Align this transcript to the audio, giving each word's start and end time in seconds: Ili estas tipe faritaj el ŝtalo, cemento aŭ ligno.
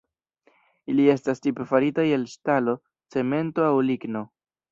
Ili 0.93 1.03
estas 1.15 1.43
tipe 1.47 1.67
faritaj 1.73 2.07
el 2.17 2.25
ŝtalo, 2.33 2.75
cemento 3.17 3.67
aŭ 3.69 3.77
ligno. 3.93 4.27